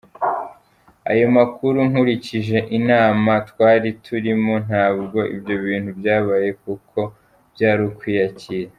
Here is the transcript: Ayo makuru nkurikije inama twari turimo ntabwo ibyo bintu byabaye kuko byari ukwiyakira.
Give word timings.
Ayo 1.11 1.25
makuru 1.37 1.77
nkurikije 1.89 2.57
inama 2.77 3.31
twari 3.49 3.89
turimo 4.05 4.53
ntabwo 4.67 5.19
ibyo 5.35 5.55
bintu 5.65 5.89
byabaye 5.99 6.49
kuko 6.63 6.99
byari 7.53 7.81
ukwiyakira. 7.91 8.69